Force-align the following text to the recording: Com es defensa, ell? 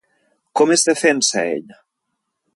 Com 0.61 0.73
es 0.75 0.85
defensa, 0.87 1.45
ell? 1.53 1.71